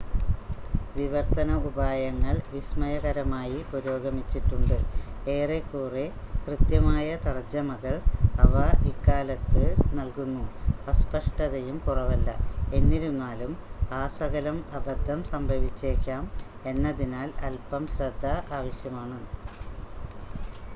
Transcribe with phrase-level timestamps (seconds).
[0.93, 4.77] വിവർത്തന ഉപായങ്ങൾ വിസ്മയകരമായി പുരോഗമിച്ചിട്ടുണ്ട്
[5.33, 6.05] ഏറെക്കുറെ
[6.45, 7.95] കൃത്യമായ തർജ്ജമകൾ
[8.45, 8.55] അവ
[8.91, 9.65] ഇക്കാലത്ത്
[9.93, 10.45] നൽകുന്നു
[10.87, 12.31] അസ്പഷ്ടതയും കുറവല്ല
[12.73, 13.53] എന്നിരുന്നാലും
[13.99, 16.25] ആസകലം അബദ്ധം സംഭവിച്ചേക്കാം
[16.65, 18.25] എന്നതിനാൽ അൽപം ശ്രദ്ധ
[18.53, 19.19] ആവശ്യമാണ്